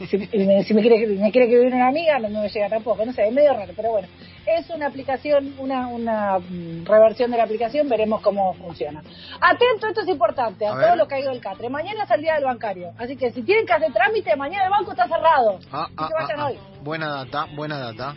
si, 0.09 0.17
me, 0.17 0.63
si 0.63 0.73
me 0.73 0.81
quiere, 0.81 1.07
me 1.07 1.31
quiere 1.31 1.47
que 1.47 1.59
viene 1.59 1.75
una 1.75 1.87
amiga, 1.87 2.19
no 2.19 2.41
me 2.41 2.49
llega 2.49 2.69
tampoco. 2.69 3.05
No 3.05 3.13
sé, 3.13 3.27
es 3.27 3.33
medio 3.33 3.53
raro, 3.53 3.73
pero 3.75 3.91
bueno. 3.91 4.07
Es 4.45 4.69
una 4.69 4.87
aplicación, 4.87 5.55
una, 5.57 5.87
una 5.87 6.39
mm, 6.39 6.85
reversión 6.85 7.31
de 7.31 7.37
la 7.37 7.43
aplicación, 7.43 7.89
veremos 7.89 8.21
cómo 8.21 8.53
funciona. 8.53 9.03
Atento, 9.41 9.87
esto 9.87 10.01
es 10.01 10.07
importante, 10.07 10.65
a, 10.65 10.73
A 10.73 10.81
todo 10.81 10.95
lo 10.95 11.07
que 11.07 11.15
ha 11.15 11.19
ido 11.19 11.31
el 11.31 11.41
Catre. 11.41 11.69
Mañana 11.69 12.03
es 12.03 12.11
el 12.11 12.21
día 12.21 12.35
del 12.35 12.45
bancario, 12.45 12.93
así 12.97 13.17
que 13.17 13.31
si 13.31 13.41
tienen 13.43 13.65
que 13.65 13.73
hacer 13.73 13.91
trámite, 13.91 14.35
mañana 14.37 14.65
el 14.65 14.71
banco 14.71 14.91
está 14.91 15.07
cerrado. 15.07 15.59
Ah, 15.71 15.87
ah, 15.97 16.09
vayan 16.13 16.39
ah, 16.39 16.43
ah. 16.43 16.47
hoy. 16.47 16.59
Buena 16.81 17.09
data, 17.09 17.47
buena 17.55 17.77
data. 17.77 18.15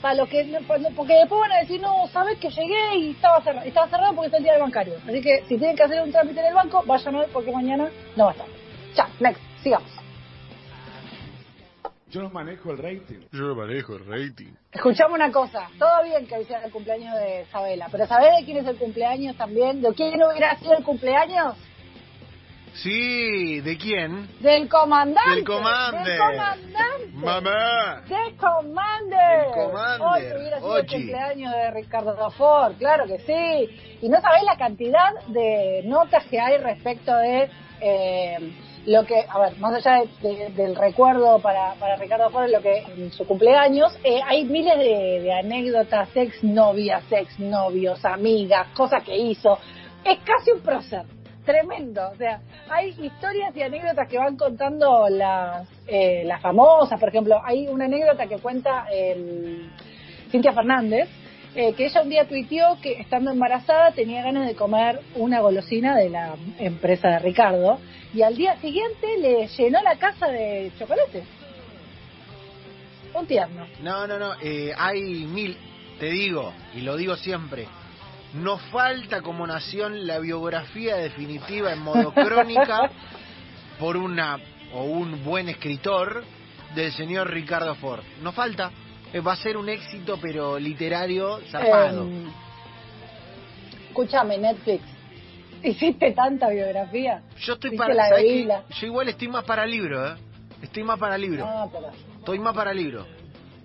Para 0.00 0.14
lo 0.16 0.26
que, 0.26 0.60
porque 0.96 1.14
después 1.14 1.40
van 1.40 1.52
a 1.52 1.58
decir, 1.60 1.80
no, 1.80 2.06
sabes 2.08 2.36
que 2.38 2.50
llegué 2.50 2.96
y 2.96 3.10
estaba 3.12 3.40
cerrado, 3.42 3.66
estaba 3.66 3.88
cerrado 3.88 4.14
porque 4.14 4.26
está 4.26 4.38
el 4.38 4.42
día 4.42 4.52
del 4.54 4.62
bancario. 4.62 4.94
Así 5.06 5.20
que 5.22 5.44
si 5.48 5.56
tienen 5.56 5.76
que 5.76 5.84
hacer 5.84 6.02
un 6.02 6.10
trámite 6.10 6.40
en 6.40 6.46
el 6.46 6.54
banco, 6.54 6.82
vayan 6.84 7.14
hoy 7.14 7.26
porque 7.32 7.52
mañana 7.52 7.88
no 8.16 8.24
va 8.24 8.30
a 8.30 8.34
estar. 8.34 8.46
Ya, 8.96 9.08
next, 9.20 9.40
sigamos. 9.62 10.01
Yo 12.12 12.20
no 12.20 12.28
manejo 12.28 12.70
el 12.72 12.78
rating. 12.78 13.20
Yo 13.32 13.54
manejo 13.54 13.96
el 13.96 14.04
rating. 14.04 14.52
Escuchamos 14.70 15.14
una 15.14 15.32
cosa, 15.32 15.66
todo 15.78 16.02
bien 16.04 16.26
que 16.26 16.36
hoy 16.36 16.44
sea 16.44 16.62
el 16.62 16.70
cumpleaños 16.70 17.16
de 17.16 17.42
Isabela, 17.48 17.88
pero 17.90 18.06
¿sabés 18.06 18.36
de 18.38 18.44
quién 18.44 18.58
es 18.58 18.66
el 18.66 18.76
cumpleaños 18.76 19.34
también? 19.36 19.80
¿De 19.80 19.94
quién 19.94 20.22
hubiera 20.22 20.54
sido 20.58 20.76
el 20.76 20.84
cumpleaños? 20.84 21.56
Sí, 22.74 23.60
¿de 23.60 23.78
quién? 23.78 24.28
Del 24.40 24.68
comandante. 24.68 25.30
Del 25.36 25.44
comandante. 25.44 26.10
Del 26.10 26.18
comandante. 26.18 27.06
Mamá. 27.14 28.02
¡De 28.08 28.36
Commander! 28.36 29.44
Del 29.44 29.52
Commander, 29.54 30.00
Hoy 30.00 30.40
hubiera 30.40 30.58
sido 30.58 30.76
el 30.76 30.84
Ochi. 30.84 30.96
cumpleaños 30.96 31.52
de 31.52 31.70
Ricardo 31.70 32.30
Ford, 32.32 32.74
claro 32.78 33.06
que 33.06 33.18
sí. 33.20 33.98
Y 34.02 34.08
no 34.08 34.20
sabéis 34.20 34.44
la 34.44 34.56
cantidad 34.56 35.12
de 35.28 35.82
notas 35.84 36.24
que 36.26 36.40
hay 36.40 36.58
respecto 36.58 37.14
de 37.16 37.50
eh, 37.80 38.52
lo 38.86 39.04
que, 39.04 39.24
a 39.28 39.38
ver, 39.38 39.56
más 39.58 39.74
allá 39.74 40.02
de- 40.20 40.28
de- 40.36 40.48
del 40.50 40.74
recuerdo 40.76 41.38
para, 41.38 41.74
para 41.74 41.96
Ricardo 41.96 42.30
Ford, 42.30 42.50
lo 42.50 42.60
que 42.60 42.78
en 42.96 43.12
su 43.12 43.24
cumpleaños, 43.26 43.96
eh, 44.02 44.20
hay 44.26 44.44
miles 44.44 44.76
de, 44.78 45.20
de 45.22 45.32
anécdotas, 45.32 46.08
ex 46.16 46.42
novias, 46.42 47.04
ex 47.10 47.38
novios, 47.38 48.04
amigas, 48.04 48.68
cosas 48.74 49.02
que 49.04 49.16
hizo. 49.16 49.58
Es 50.04 50.18
casi 50.24 50.50
un 50.50 50.60
prócer. 50.60 51.02
Tremendo, 51.44 52.08
o 52.12 52.14
sea, 52.16 52.40
hay 52.70 52.90
historias 53.02 53.54
y 53.56 53.62
anécdotas 53.62 54.08
que 54.08 54.16
van 54.16 54.36
contando 54.36 55.08
las, 55.08 55.66
eh, 55.88 56.22
las 56.24 56.40
famosas, 56.40 57.00
por 57.00 57.08
ejemplo, 57.08 57.40
hay 57.44 57.66
una 57.66 57.86
anécdota 57.86 58.28
que 58.28 58.38
cuenta 58.38 58.86
eh, 58.92 59.60
Cintia 60.30 60.52
Fernández, 60.52 61.08
eh, 61.56 61.72
que 61.74 61.86
ella 61.86 62.00
un 62.02 62.08
día 62.10 62.28
tuiteó 62.28 62.78
que 62.80 62.92
estando 62.92 63.32
embarazada 63.32 63.90
tenía 63.90 64.22
ganas 64.22 64.46
de 64.46 64.54
comer 64.54 65.00
una 65.16 65.40
golosina 65.40 65.96
de 65.96 66.10
la 66.10 66.34
empresa 66.60 67.08
de 67.08 67.18
Ricardo 67.18 67.78
y 68.14 68.22
al 68.22 68.36
día 68.36 68.56
siguiente 68.60 69.18
le 69.18 69.48
llenó 69.48 69.80
la 69.82 69.96
casa 69.96 70.28
de 70.28 70.72
chocolate. 70.78 71.24
un 73.14 73.26
tierno. 73.26 73.66
No, 73.80 74.06
no, 74.06 74.18
no, 74.18 74.34
eh, 74.40 74.72
hay 74.76 75.00
mil, 75.26 75.56
te 75.98 76.06
digo, 76.06 76.52
y 76.74 76.80
lo 76.80 76.96
digo 76.96 77.16
siempre, 77.16 77.66
nos 78.34 78.60
falta 78.70 79.20
como 79.20 79.46
nación 79.46 80.06
la 80.06 80.18
biografía 80.18 80.96
definitiva 80.96 81.72
en 81.72 81.80
modo 81.80 82.12
crónica 82.14 82.90
por 83.78 83.96
una 83.96 84.38
o 84.72 84.84
un 84.84 85.22
buen 85.24 85.48
escritor 85.48 86.24
del 86.74 86.92
señor 86.92 87.30
Ricardo 87.30 87.74
Ford. 87.74 88.02
Nos 88.22 88.34
falta, 88.34 88.70
Eh, 89.12 89.20
va 89.20 89.34
a 89.34 89.36
ser 89.36 89.58
un 89.58 89.68
éxito 89.68 90.18
pero 90.20 90.58
literario 90.58 91.40
zarpado. 91.50 92.06
Eh, 92.08 92.26
escúchame, 93.88 94.38
Netflix. 94.38 94.91
¿Hiciste 95.62 96.12
tanta 96.12 96.48
biografía? 96.48 97.22
Yo 97.40 97.54
estoy 97.54 97.70
¿viste 97.70 97.86
para, 97.86 98.10
la. 98.10 98.16
Vila? 98.16 98.64
Yo 98.80 98.86
igual 98.86 99.08
estoy 99.08 99.28
más 99.28 99.44
para 99.44 99.64
libro, 99.66 100.06
¿eh? 100.06 100.14
Estoy 100.62 100.82
más 100.84 100.98
para 100.98 101.16
libro. 101.18 101.48
Pero... 101.72 101.90
Estoy 102.18 102.38
más 102.38 102.54
para 102.54 102.72
libro. 102.72 103.06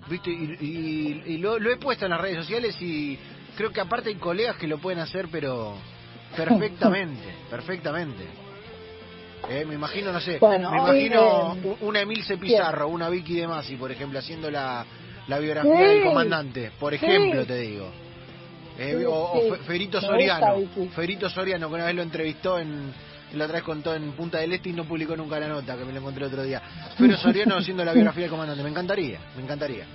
¿Viste? 0.09 0.29
Y, 0.31 0.57
y- 0.61 1.23
y 1.33 1.37
lo, 1.37 1.59
lo 1.59 1.71
he 1.71 1.77
puesto 1.77 2.05
en 2.05 2.11
las 2.11 2.21
redes 2.21 2.37
sociales 2.37 2.75
y 2.81 3.17
creo 3.55 3.71
que 3.71 3.81
aparte 3.81 4.09
hay 4.09 4.15
colegas 4.15 4.55
que 4.57 4.67
lo 4.67 4.77
pueden 4.79 4.99
hacer, 4.99 5.27
pero 5.31 5.75
perfectamente, 6.35 7.23
perfectamente. 7.49 8.23
Eh, 9.49 9.65
me 9.65 9.75
imagino, 9.75 10.11
no 10.11 10.19
sé, 10.19 10.39
Bueno, 10.39 10.71
me 10.71 10.77
imagino 10.77 11.55
una 11.81 12.01
Emilce 12.01 12.37
Pizarro, 12.37 12.87
una 12.89 13.09
Vicky 13.09 13.35
de 13.35 13.47
Masi, 13.47 13.75
por 13.75 13.91
ejemplo, 13.91 14.19
haciendo 14.19 14.49
la, 14.51 14.85
la 15.27 15.39
biografía 15.39 15.71
Sí, 15.89 15.93
del 15.95 16.03
comandante, 16.03 16.71
por 16.79 16.93
sí. 16.97 17.03
ejemplo, 17.05 17.45
te 17.45 17.55
digo. 17.57 17.89
Eh, 18.77 18.95
Sí, 18.97 19.05
o 19.07 19.31
sí. 19.41 19.63
Ferito 19.65 20.01
Soriano, 20.01 20.59
gusta. 20.59 20.95
Ferito 20.95 21.29
Soriano, 21.29 21.67
que 21.69 21.75
una 21.75 21.85
vez 21.85 21.95
lo 21.95 22.01
entrevistó 22.01 22.59
en, 22.59 22.93
la 23.33 23.45
otra 23.45 23.55
vez 23.55 23.63
contó 23.63 23.93
en 23.95 24.11
Punta 24.13 24.39
del 24.39 24.53
Este 24.53 24.69
y 24.69 24.73
no 24.73 24.85
publicó 24.85 25.15
nunca 25.15 25.39
la 25.39 25.47
nota, 25.47 25.75
que 25.75 25.83
me 25.85 25.91
lo 25.91 25.99
encontré 25.99 26.25
el 26.25 26.31
otro 26.31 26.43
día. 26.43 26.61
Ferito 26.97 27.17
Soriano 27.21 27.57
haciendo 27.57 27.83
la 27.83 27.93
biografía 27.93 28.23
del 28.23 28.31
comandante, 28.31 28.63
me 28.63 28.69
encantaría, 28.69 29.19
me 29.35 29.43
encantaría. 29.43 29.85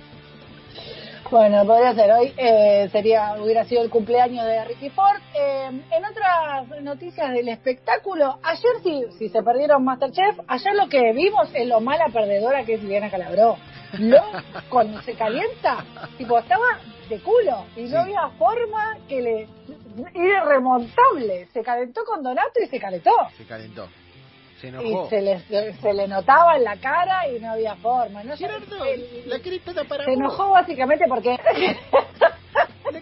Bueno, 1.33 1.65
podría 1.65 1.95
ser 1.95 2.11
hoy, 2.11 2.31
eh, 2.37 2.87
sería 2.91 3.33
hubiera 3.41 3.65
sido 3.65 3.81
el 3.81 3.89
cumpleaños 3.89 4.45
de 4.45 4.65
Ricky 4.65 4.91
Ford. 4.91 5.17
Eh, 5.33 5.65
en 5.89 6.05
otras 6.05 6.83
noticias 6.83 7.31
del 7.33 7.49
espectáculo, 7.49 8.37
ayer 8.43 8.71
si, 8.83 9.05
si 9.17 9.29
se 9.29 9.41
perdieron 9.41 9.83
Masterchef, 9.83 10.37
ayer 10.47 10.75
lo 10.75 10.87
que 10.89 11.11
vimos 11.11 11.49
es 11.55 11.67
lo 11.67 11.81
mala 11.81 12.05
perdedora 12.13 12.63
que 12.65 12.75
es 12.75 12.83
Liliana 12.83 13.09
Calabró. 13.09 13.57
Lo, 13.97 14.19
cuando 14.69 15.01
se 15.01 15.15
calienta, 15.15 15.83
tipo, 16.19 16.37
estaba 16.37 16.67
de 17.09 17.19
culo 17.21 17.65
y 17.77 17.87
Sí. 17.87 17.93
no 17.93 18.01
había 18.01 18.27
forma 18.37 18.99
que 19.09 19.21
le... 19.23 19.47
Irremontable. 20.13 21.47
Se 21.51 21.63
calentó 21.63 22.03
con 22.05 22.21
Donato 22.21 22.59
y 22.63 22.67
se 22.67 22.79
calentó. 22.79 23.09
Se 23.37 23.45
calentó, 23.45 23.87
se 24.71 24.71
Y 25.05 25.09
se 25.09 25.21
le, 25.21 25.39
se 25.73 25.93
le 25.93 26.07
notaba 26.07 26.55
en 26.55 26.63
la 26.63 26.77
cara 26.77 27.27
y 27.29 27.39
no 27.39 27.51
había 27.51 27.75
forma. 27.75 28.23
No 28.23 28.35
el- 28.85 29.23
la 29.29 29.59
toda 29.59 29.83
para 29.83 30.05
se 30.05 30.11
vos. 30.11 30.19
enojó 30.19 30.51
básicamente 30.51 31.03
porque 31.09 31.37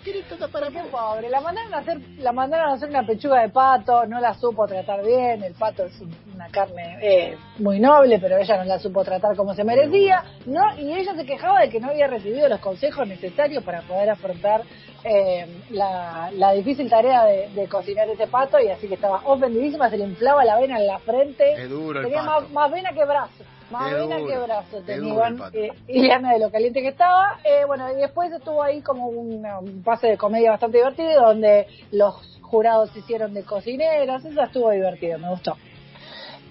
La 0.02 0.06
querés 0.06 0.26
toda 0.28 0.48
para 0.48 0.68
Qué 0.70 0.82
vos. 0.82 0.88
pobre, 0.90 1.30
la 1.30 1.42
mandaron 1.42 1.74
a 1.76 1.78
hacer, 1.78 1.98
la 2.18 2.32
mandaron 2.32 2.70
a 2.72 2.74
hacer 2.74 2.90
una 2.90 3.06
pechuga 3.06 3.42
de 3.42 3.50
pato, 3.50 4.04
no 4.08 4.20
la 4.20 4.34
supo 4.34 4.66
tratar 4.66 5.04
bien, 5.06 5.44
el 5.44 5.54
pato 5.54 5.86
es 5.86 6.02
un- 6.02 6.16
una 6.34 6.48
carne 6.50 6.98
eh, 7.02 7.38
muy 7.60 7.80
noble, 7.80 8.18
pero 8.18 8.36
ella 8.38 8.58
no 8.58 8.64
la 8.64 8.80
supo 8.80 9.04
tratar 9.04 9.36
como 9.36 9.54
se 9.54 9.64
merecía, 9.64 10.24
no, 10.48 10.76
y 10.80 10.94
ella 10.94 11.14
se 11.16 11.24
quejaba 11.26 11.60
de 11.62 11.70
que 11.70 11.80
no 11.80 11.90
había 11.90 12.08
recibido 12.08 12.50
los 12.50 12.60
consejos 12.60 13.08
necesarios 13.08 13.64
para 13.64 13.82
poder 13.82 14.10
afrontar 14.10 14.64
eh, 15.04 15.46
la, 15.70 16.30
la 16.34 16.52
difícil 16.54 16.90
tarea 16.90 17.24
de, 17.26 17.50
de 17.50 17.68
cocinar 17.68 18.10
ese 18.10 18.26
pato, 18.28 18.60
y 18.60 18.70
así 18.70 18.88
que 18.88 18.96
estaba 18.96 19.22
ofendidísima, 19.26 19.90
se 19.92 19.98
le 19.98 20.06
inflaba 20.06 20.44
la 20.44 20.60
vena 20.60 20.80
en 20.80 20.88
la 20.88 20.98
frente, 21.00 21.54
Es 21.54 21.70
duro 21.70 22.00
el 22.00 22.06
tenía 22.08 22.24
pato. 22.26 22.42
más, 22.42 22.52
más 22.52 22.72
vena 22.72 22.90
que 22.92 23.06
brazo. 23.06 23.44
Más 23.72 23.92
Es 23.92 23.98
vena 24.00 24.18
duro, 24.18 24.28
que 24.28 24.38
brazo 24.40 24.78
es 24.80 24.86
tenía 24.86 25.02
duro 25.02 25.16
Iván, 25.16 25.34
el 25.34 25.40
pato. 25.40 25.58
eh, 25.58 25.72
Ileana 25.88 26.34
de 26.34 26.40
lo 26.40 26.52
caliente 26.52 26.82
que 26.82 26.90
estaba. 26.90 27.40
Eh, 27.44 27.66
bueno, 27.66 27.90
y 27.92 27.96
después 27.96 28.32
estuvo 28.32 28.62
ahí 28.62 28.82
como 28.82 29.08
un, 29.08 29.46
un 29.46 29.84
pase 29.84 30.08
de 30.08 30.18
comedia 30.18 30.52
bastante 30.52 30.78
divertido 30.78 31.22
donde 31.22 31.68
los 31.92 32.16
jurados 32.42 32.90
se 32.92 33.00
hicieron 33.00 33.34
de 33.34 33.44
cocineras. 33.44 34.24
Eso 34.26 34.42
estuvo 34.42 34.72
divertido, 34.72 35.18
me 35.20 35.30
gustó. 35.30 35.58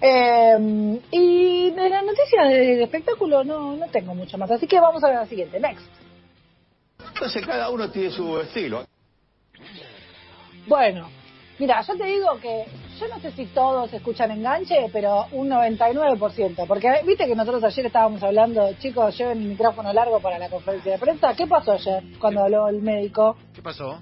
Eh, 0.01 0.99
y 1.11 1.69
de 1.71 1.89
las 1.89 2.03
noticias 2.03 2.49
del 2.49 2.81
espectáculo 2.81 3.43
no, 3.43 3.75
no 3.75 3.87
tengo 3.89 4.15
mucho 4.15 4.37
más. 4.37 4.49
Así 4.49 4.65
que 4.67 4.79
vamos 4.79 5.03
a 5.03 5.07
ver 5.07 5.17
la 5.17 5.25
siguiente. 5.27 5.59
Next. 5.59 5.85
Entonces 7.13 7.45
cada 7.45 7.69
uno 7.69 7.89
tiene 7.91 8.09
su 8.09 8.39
estilo. 8.39 8.83
Bueno, 10.67 11.09
mira, 11.59 11.81
yo 11.81 11.95
te 11.97 12.05
digo 12.05 12.39
que 12.41 12.65
yo 13.01 13.07
no 13.07 13.19
sé 13.19 13.31
si 13.31 13.47
todos 13.47 13.91
escuchan 13.91 14.29
enganche, 14.29 14.75
pero 14.93 15.25
un 15.31 15.49
99%. 15.49 16.67
Porque 16.67 16.87
viste 17.05 17.25
que 17.25 17.35
nosotros 17.35 17.63
ayer 17.63 17.87
estábamos 17.87 18.21
hablando, 18.21 18.71
chicos, 18.79 19.17
lleven 19.17 19.39
el 19.41 19.47
micrófono 19.49 19.91
largo 19.91 20.19
para 20.19 20.37
la 20.37 20.49
conferencia 20.49 20.91
de 20.93 20.99
prensa. 20.99 21.33
¿Qué 21.35 21.47
pasó 21.47 21.71
ayer 21.71 22.03
cuando 22.19 22.43
habló 22.43 22.67
el 22.67 22.81
médico? 22.81 23.35
¿Qué 23.55 23.61
pasó? 23.63 23.99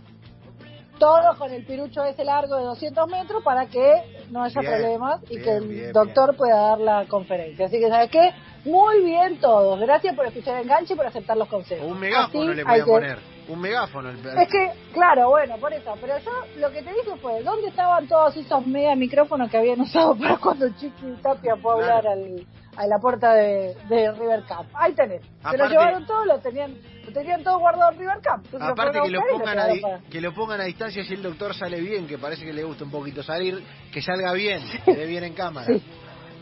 Todos 0.98 1.38
con 1.38 1.54
el 1.54 1.64
pirucho 1.66 2.04
ese 2.04 2.26
largo 2.26 2.58
de 2.58 2.64
200 2.66 3.08
metros 3.10 3.42
para 3.42 3.68
que 3.68 3.90
no 4.32 4.44
haya 4.44 4.60
Bien, 4.60 4.74
problemas 4.74 5.22
y 5.30 5.36
bien, 5.38 5.44
que 5.44 5.52
el 5.56 5.68
bien, 5.70 5.94
doctor 5.94 6.36
pueda 6.36 6.58
dar 6.60 6.80
la 6.82 7.06
conferencia. 7.06 7.68
Así 7.68 7.80
que, 7.80 7.88
¿sabes 7.88 8.10
qué? 8.12 8.34
Muy 8.66 9.06
bien 9.06 9.40
todos. 9.40 9.80
Gracias 9.80 10.14
por 10.14 10.26
escuchar 10.26 10.62
enganche 10.62 10.94
y 10.94 10.98
por 10.98 11.06
aceptar 11.08 11.38
los 11.38 11.48
consejos. 11.48 11.90
Un 11.90 12.02
megáfono 12.02 12.50
Así 12.50 12.54
le 12.54 12.66
podían 12.66 12.86
que- 12.86 12.92
poner. 12.92 13.39
Un 13.50 13.60
megáfono. 13.62 14.10
el- 14.10 14.18
es 14.20 14.48
que, 14.48 14.72
claro, 14.94 15.30
bueno, 15.30 15.58
por 15.58 15.74
eso. 15.74 15.94
Pero 16.00 16.18
yo 16.20 16.32
lo 16.60 16.72
que 16.72 16.82
te 16.84 16.92
dije 16.92 17.16
fue, 17.22 17.42
¿dónde 17.42 17.68
estaban 17.70 18.08
todos 18.08 18.38
esos 18.38 18.66
mega 18.68 18.96
micrófonos 18.96 19.50
que 19.50 19.58
habían 19.58 19.82
usado 19.82 20.16
para 20.20 20.38
cuando 20.38 20.70
Chiqui 20.78 21.14
Tapia 21.22 21.56
fue 21.58 21.74
a 21.74 21.78
Claro. 21.78 21.98
hablar 21.98 22.08
al, 22.14 22.46
a 22.78 22.88
la 22.88 23.00
puerta 23.00 23.34
de, 23.34 23.76
de 23.90 24.12
River 24.12 24.44
Cup? 24.48 24.68
Ahí 24.74 24.94
tenés. 24.94 25.22
Se 25.50 25.58
lo 25.58 25.68
llevaron 25.68 26.06
todos, 26.06 26.26
lo 26.28 26.40
tenían, 26.40 26.76
lo 27.06 27.12
tenían 27.12 27.44
todo 27.44 27.58
guardado 27.60 27.92
en 27.92 28.00
River 28.00 28.18
Cup. 28.18 28.42
Entonces 28.46 28.70
Aparte 28.70 29.00
que 29.02 29.10
lo, 29.10 29.22
pongan 29.22 29.48
a, 29.60 29.68
llevaron 29.68 29.74
di- 29.76 29.82
para- 29.82 30.00
que 30.12 30.22
lo 30.22 30.34
pongan 30.36 30.62
a 30.62 30.64
distancia 30.66 31.04
si 31.04 31.14
el 31.16 31.24
doctor 31.24 31.54
sale 31.56 31.82
bien, 31.82 32.06
que 32.08 32.18
parece 32.20 32.46
que 32.46 32.54
le 32.54 32.64
gusta 32.64 32.84
un 32.84 32.92
poquito 32.92 33.24
salir, 33.24 33.64
que 33.92 34.02
salga 34.02 34.32
bien, 34.34 34.62
que 34.86 34.94
dé 34.94 35.06
bien 35.08 35.24
en 35.24 35.34
cámara. 35.34 35.66
Sí. 35.68 35.82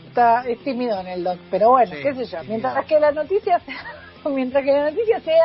Está, 0.08 0.42
es 0.48 0.58
tímido 0.64 0.98
en 1.00 1.06
el 1.06 1.24
doc, 1.24 1.38
pero 1.50 1.70
bueno, 1.70 1.92
Sí, 1.94 2.02
qué 2.02 2.14
sé 2.14 2.24
yo. 2.24 2.38
tímido. 2.40 2.44
Mientras 2.58 2.84
que 2.86 3.00
la 3.00 3.12
noticia 3.12 3.60
sea, 3.60 3.84
mientras 4.30 4.64
que 4.64 4.72
la 4.72 4.90
noticia 4.90 5.20
sea 5.20 5.44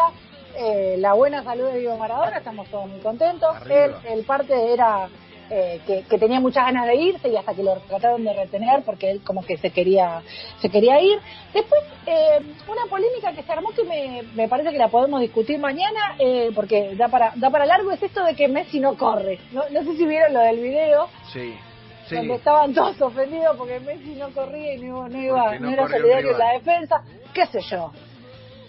eh, 0.57 0.95
la 0.99 1.13
buena 1.13 1.43
salud 1.43 1.65
de 1.71 1.79
Diego 1.79 1.97
Maradona, 1.97 2.37
estamos 2.37 2.67
todos 2.69 2.87
muy 2.87 2.99
contentos. 2.99 3.55
Él, 3.69 3.93
el 4.09 4.23
parte 4.23 4.73
era 4.73 5.09
eh, 5.49 5.81
que, 5.85 6.03
que 6.03 6.17
tenía 6.17 6.39
muchas 6.39 6.65
ganas 6.65 6.87
de 6.87 6.95
irse 6.95 7.27
y 7.27 7.35
hasta 7.35 7.53
que 7.53 7.63
lo 7.63 7.75
trataron 7.81 8.23
de 8.23 8.33
retener 8.33 8.81
porque 8.83 9.11
él 9.11 9.21
como 9.23 9.45
que 9.45 9.57
se 9.57 9.71
quería 9.71 10.21
se 10.59 10.69
quería 10.69 11.01
ir. 11.01 11.19
Después, 11.53 11.81
eh, 12.05 12.39
una 12.67 12.85
polémica 12.89 13.33
que 13.33 13.43
se 13.43 13.51
armó 13.51 13.69
que 13.71 13.83
me, 13.83 14.23
me 14.35 14.47
parece 14.47 14.71
que 14.71 14.77
la 14.77 14.87
podemos 14.87 15.19
discutir 15.21 15.59
mañana 15.59 16.15
eh, 16.17 16.49
porque 16.55 16.95
da 16.95 17.09
para 17.09 17.33
da 17.35 17.49
para 17.49 17.65
largo, 17.65 17.91
es 17.91 18.01
esto 18.01 18.23
de 18.23 18.35
que 18.35 18.47
Messi 18.47 18.79
no 18.79 18.97
corre. 18.97 19.39
No, 19.51 19.63
no 19.69 19.83
sé 19.83 19.97
si 19.97 20.05
vieron 20.05 20.33
lo 20.33 20.39
del 20.39 20.59
video 20.59 21.09
Sí. 21.31 21.53
Sí. 22.07 22.15
donde 22.15 22.35
estaban 22.35 22.73
todos 22.73 23.01
ofendidos 23.01 23.55
porque 23.57 23.79
Messi 23.79 24.15
no 24.15 24.29
corría 24.31 24.73
y 24.73 24.79
no, 24.81 25.07
no 25.07 25.17
iba, 25.21 25.55
no 25.55 25.67
no, 25.67 25.69
era 25.71 25.87
solidario 25.87 26.31
en 26.31 26.37
la 26.39 26.51
defensa, 26.53 27.03
qué 27.33 27.45
sé 27.47 27.59
yo. 27.69 27.91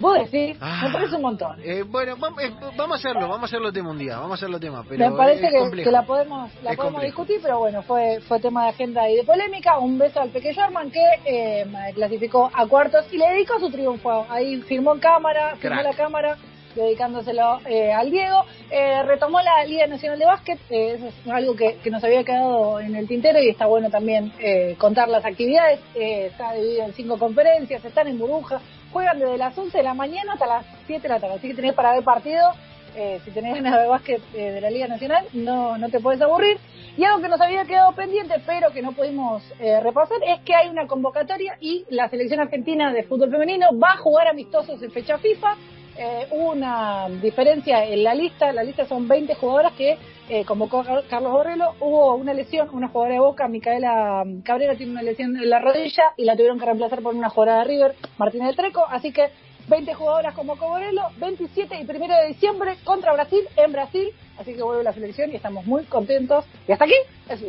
Vos 0.00 0.18
decís, 0.30 0.56
Ah. 0.60 0.82
me 0.86 0.92
parece 0.92 1.16
un 1.16 1.22
montón. 1.22 1.56
Eh, 1.62 1.82
bueno, 1.86 2.14
eh, 2.14 2.50
vamos 2.76 2.96
a 2.96 2.98
hacerlo, 2.98 3.28
vamos 3.28 3.42
a 3.42 3.44
hacerlo 3.46 3.72
tema 3.72 3.90
un 3.90 3.98
día, 3.98 4.16
vamos 4.16 4.32
a 4.32 4.34
hacerlo 4.34 4.58
tema. 4.58 4.84
Pero 4.88 5.10
me 5.10 5.16
parece 5.16 5.48
que, 5.48 5.90
la 5.90 6.02
podemos, 6.02 6.50
la 6.62 6.70
Es 6.72 6.76
podemos 6.76 6.94
complejo. 7.00 7.02
discutir, 7.22 7.40
pero 7.42 7.58
bueno, 7.60 7.82
fue, 7.82 8.20
fue 8.26 8.40
tema 8.40 8.64
de 8.64 8.70
agenda 8.70 9.08
y 9.08 9.16
de 9.16 9.24
polémica. 9.24 9.78
Un 9.78 9.96
beso 9.98 10.20
al 10.20 10.30
pequeño 10.30 10.54
Sherman 10.54 10.90
que 10.90 11.00
eh, 11.24 11.64
clasificó 11.94 12.50
a 12.52 12.66
cuartos 12.66 13.06
y 13.12 13.18
le 13.18 13.28
dedicó 13.30 13.58
su 13.60 13.70
triunfo. 13.70 14.26
Ahí 14.28 14.60
firmó 14.62 14.94
en 14.94 15.00
cámara, 15.00 15.54
firmó 15.56 15.80
Crack. 15.80 15.92
la 15.92 15.96
cámara, 16.04 16.36
dedicándoselo 16.74 17.60
eh, 17.66 17.92
al 17.92 18.10
Diego. 18.10 18.44
Eh, 18.70 19.02
retomó 19.04 19.40
la 19.40 19.64
Liga 19.64 19.86
Nacional 19.86 20.18
de 20.18 20.24
Básquet, 20.26 20.58
eh, 20.70 20.94
eso 20.96 21.06
es 21.06 21.14
algo 21.32 21.54
que, 21.54 21.76
que 21.76 21.90
nos 21.90 22.02
había 22.02 22.24
quedado 22.24 22.80
en 22.80 22.96
el 22.96 23.06
tintero 23.06 23.40
y 23.40 23.48
está 23.48 23.66
bueno 23.66 23.90
también 23.90 24.32
eh, 24.40 24.74
contar 24.78 25.08
las 25.08 25.24
actividades. 25.24 25.80
Eh, 25.94 26.26
está 26.32 26.52
dividido 26.52 26.84
en 26.84 26.92
cinco 26.94 27.16
conferencias, 27.18 27.84
están 27.84 28.08
en 28.08 28.18
burbuja, 28.18 28.60
juegan 28.94 29.18
desde 29.18 29.36
las 29.36 29.58
11 29.58 29.76
de 29.76 29.82
la 29.82 29.92
mañana 29.92 30.34
hasta 30.34 30.46
las 30.46 30.64
7 30.86 31.02
de 31.02 31.08
la 31.08 31.18
tarde, 31.20 31.34
así 31.34 31.48
que 31.48 31.54
tenés 31.54 31.74
para 31.74 31.92
ver 31.92 32.04
partido. 32.04 32.52
Eh, 32.96 33.20
si 33.24 33.32
tenés 33.32 33.52
ganas 33.54 33.80
de 33.80 33.88
básquet 33.88 34.22
eh, 34.34 34.52
de 34.52 34.60
la 34.60 34.70
Liga 34.70 34.86
Nacional, 34.86 35.26
no, 35.32 35.76
no 35.76 35.88
te 35.88 35.98
puedes 35.98 36.22
aburrir. 36.22 36.58
Y 36.96 37.02
algo 37.02 37.20
que 37.20 37.28
nos 37.28 37.40
había 37.40 37.64
quedado 37.64 37.90
pendiente, 37.92 38.34
pero 38.46 38.70
que 38.70 38.82
no 38.82 38.92
pudimos 38.92 39.42
eh, 39.58 39.80
repasar, 39.80 40.18
es 40.24 40.40
que 40.42 40.54
hay 40.54 40.68
una 40.68 40.86
convocatoria 40.86 41.56
y 41.60 41.84
la 41.90 42.08
selección 42.08 42.38
argentina 42.38 42.92
de 42.92 43.02
fútbol 43.02 43.32
femenino 43.32 43.66
va 43.76 43.94
a 43.94 43.96
jugar 43.96 44.28
amistosos 44.28 44.80
en 44.80 44.92
fecha 44.92 45.18
FIFA. 45.18 45.56
Eh, 45.96 46.26
una 46.32 47.08
diferencia 47.22 47.84
en 47.84 48.02
la 48.02 48.14
lista, 48.14 48.50
la 48.52 48.64
lista 48.64 48.84
son 48.86 49.06
20 49.06 49.34
jugadoras 49.36 49.72
que 49.74 49.96
eh, 50.28 50.44
convocó 50.44 50.82
Car- 50.82 51.04
Carlos 51.08 51.30
Borrello. 51.32 51.74
Hubo 51.80 52.14
una 52.16 52.34
lesión, 52.34 52.68
una 52.72 52.88
jugadora 52.88 53.14
de 53.14 53.20
Boca, 53.20 53.46
Micaela 53.46 54.24
Cabrera, 54.42 54.74
tiene 54.74 54.92
una 54.92 55.02
lesión 55.02 55.36
en 55.36 55.48
la 55.48 55.60
rodilla 55.60 56.02
y 56.16 56.24
la 56.24 56.34
tuvieron 56.34 56.58
que 56.58 56.64
reemplazar 56.66 57.00
por 57.00 57.14
una 57.14 57.28
jugadora 57.30 57.58
de 57.60 57.64
River, 57.64 57.94
Martínez 58.18 58.48
del 58.48 58.56
Treco. 58.56 58.84
Así 58.90 59.12
que 59.12 59.28
20 59.68 59.94
jugadoras 59.94 60.34
convocó 60.34 60.66
Borrello, 60.68 61.02
27 61.18 61.76
y 61.80 61.84
1 61.88 62.06
de 62.22 62.26
diciembre 62.28 62.76
contra 62.84 63.12
Brasil 63.12 63.40
en 63.56 63.70
Brasil. 63.72 64.08
Así 64.36 64.52
que 64.54 64.62
vuelve 64.62 64.82
la 64.82 64.92
selección 64.92 65.30
y 65.30 65.36
estamos 65.36 65.64
muy 65.64 65.84
contentos. 65.84 66.44
Y 66.66 66.72
hasta 66.72 66.86
aquí, 66.86 66.96
es 67.28 67.40